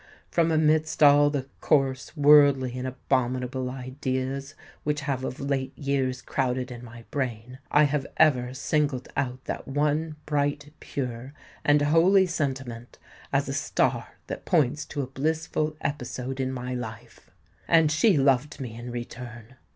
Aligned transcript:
From 0.31 0.51
amidst 0.51 1.03
all 1.03 1.29
the 1.29 1.45
coarse, 1.59 2.17
worldly, 2.17 2.75
and 2.75 2.87
abominable 2.87 3.69
ideas 3.69 4.55
which 4.83 5.01
have 5.01 5.23
of 5.23 5.39
late 5.39 5.77
years 5.77 6.23
crowded 6.23 6.71
in 6.71 6.83
my 6.83 7.05
brain, 7.11 7.59
I 7.69 7.83
have 7.83 8.07
ever 8.17 8.51
singled 8.55 9.09
out 9.15 9.45
that 9.45 9.67
one 9.67 10.15
bright—pure—and 10.25 11.81
holy 11.83 12.25
sentiment 12.25 12.97
as 13.31 13.47
a 13.47 13.53
star 13.53 14.17
that 14.25 14.43
points 14.43 14.85
to 14.85 15.03
a 15.03 15.07
blissful 15.07 15.77
episode 15.81 16.39
in 16.39 16.51
my 16.51 16.73
life. 16.73 17.29
And 17.67 17.91
she 17.91 18.17
loved 18.17 18.59
me 18.59 18.73
in 18.73 18.89
return! 18.89 19.55